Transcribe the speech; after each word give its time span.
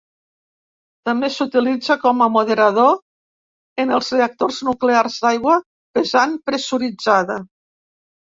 També 1.09 1.27
s'utilitza 1.33 1.97
com 2.05 2.23
a 2.25 2.27
moderador 2.37 3.83
en 3.83 3.93
els 3.99 4.09
reactors 4.17 4.59
nuclears 4.69 5.19
d'aigua 5.27 5.59
pesant 6.01 6.35
pressuritzada. 6.51 7.39